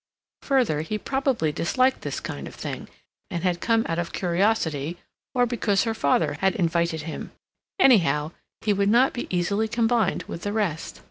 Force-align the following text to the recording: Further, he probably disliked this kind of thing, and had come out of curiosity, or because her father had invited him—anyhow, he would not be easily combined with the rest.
Further, 0.41 0.81
he 0.81 0.97
probably 0.97 1.51
disliked 1.51 2.01
this 2.01 2.19
kind 2.19 2.47
of 2.47 2.55
thing, 2.55 2.87
and 3.29 3.43
had 3.43 3.61
come 3.61 3.85
out 3.87 3.99
of 3.99 4.11
curiosity, 4.13 4.97
or 5.35 5.45
because 5.45 5.83
her 5.83 5.93
father 5.93 6.37
had 6.41 6.55
invited 6.55 7.03
him—anyhow, 7.03 8.31
he 8.61 8.73
would 8.73 8.89
not 8.89 9.13
be 9.13 9.27
easily 9.29 9.67
combined 9.67 10.23
with 10.23 10.41
the 10.41 10.53
rest. 10.53 10.99